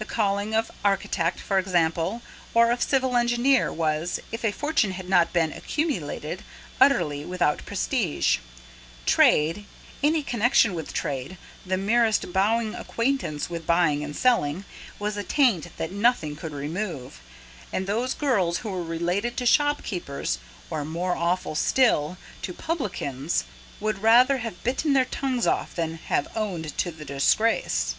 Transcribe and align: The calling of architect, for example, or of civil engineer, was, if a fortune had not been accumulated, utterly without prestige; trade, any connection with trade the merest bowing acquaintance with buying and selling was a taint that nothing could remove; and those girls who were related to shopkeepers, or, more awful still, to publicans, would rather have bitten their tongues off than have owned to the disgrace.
The 0.00 0.04
calling 0.04 0.56
of 0.56 0.72
architect, 0.84 1.38
for 1.38 1.56
example, 1.56 2.20
or 2.52 2.72
of 2.72 2.82
civil 2.82 3.16
engineer, 3.16 3.72
was, 3.72 4.18
if 4.32 4.44
a 4.44 4.50
fortune 4.50 4.90
had 4.90 5.08
not 5.08 5.32
been 5.32 5.52
accumulated, 5.52 6.42
utterly 6.80 7.24
without 7.24 7.64
prestige; 7.64 8.38
trade, 9.06 9.64
any 10.02 10.24
connection 10.24 10.74
with 10.74 10.92
trade 10.92 11.38
the 11.64 11.76
merest 11.76 12.32
bowing 12.32 12.74
acquaintance 12.74 13.48
with 13.48 13.64
buying 13.64 14.02
and 14.02 14.16
selling 14.16 14.64
was 14.98 15.16
a 15.16 15.22
taint 15.22 15.68
that 15.76 15.92
nothing 15.92 16.34
could 16.34 16.50
remove; 16.52 17.20
and 17.72 17.86
those 17.86 18.14
girls 18.14 18.58
who 18.66 18.68
were 18.70 18.82
related 18.82 19.36
to 19.36 19.46
shopkeepers, 19.46 20.40
or, 20.70 20.84
more 20.84 21.14
awful 21.14 21.54
still, 21.54 22.18
to 22.42 22.52
publicans, 22.52 23.44
would 23.78 24.02
rather 24.02 24.38
have 24.38 24.64
bitten 24.64 24.92
their 24.92 25.04
tongues 25.04 25.46
off 25.46 25.72
than 25.76 25.94
have 26.06 26.26
owned 26.36 26.76
to 26.76 26.90
the 26.90 27.04
disgrace. 27.04 27.94